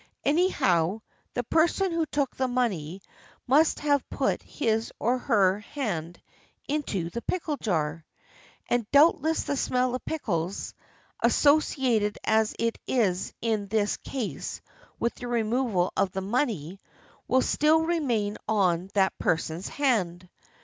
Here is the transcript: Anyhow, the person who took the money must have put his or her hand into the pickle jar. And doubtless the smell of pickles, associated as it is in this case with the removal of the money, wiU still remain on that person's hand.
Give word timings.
Anyhow, 0.25 1.01
the 1.35 1.43
person 1.43 1.91
who 1.91 2.07
took 2.07 2.35
the 2.35 2.47
money 2.47 3.03
must 3.45 3.81
have 3.81 4.09
put 4.09 4.41
his 4.41 4.91
or 4.97 5.19
her 5.19 5.59
hand 5.59 6.19
into 6.67 7.11
the 7.11 7.21
pickle 7.21 7.57
jar. 7.57 8.03
And 8.67 8.89
doubtless 8.89 9.43
the 9.43 9.55
smell 9.55 9.93
of 9.93 10.03
pickles, 10.03 10.73
associated 11.21 12.17
as 12.23 12.55
it 12.57 12.79
is 12.87 13.31
in 13.41 13.67
this 13.67 13.97
case 13.97 14.59
with 14.99 15.13
the 15.13 15.27
removal 15.27 15.93
of 15.95 16.11
the 16.13 16.21
money, 16.21 16.79
wiU 17.29 17.43
still 17.43 17.81
remain 17.81 18.39
on 18.47 18.89
that 18.95 19.15
person's 19.19 19.67
hand. 19.69 20.27